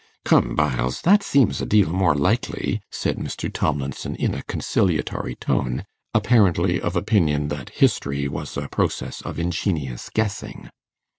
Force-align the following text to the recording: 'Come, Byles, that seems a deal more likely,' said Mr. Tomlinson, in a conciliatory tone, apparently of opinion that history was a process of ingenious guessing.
'Come, 0.25 0.55
Byles, 0.55 1.01
that 1.01 1.21
seems 1.21 1.61
a 1.61 1.65
deal 1.67 1.91
more 1.93 2.15
likely,' 2.15 2.81
said 2.89 3.17
Mr. 3.17 3.53
Tomlinson, 3.53 4.15
in 4.15 4.33
a 4.33 4.41
conciliatory 4.41 5.35
tone, 5.35 5.83
apparently 6.15 6.81
of 6.81 6.95
opinion 6.95 7.49
that 7.49 7.69
history 7.77 8.27
was 8.27 8.57
a 8.57 8.67
process 8.67 9.21
of 9.21 9.37
ingenious 9.37 10.09
guessing. 10.09 10.71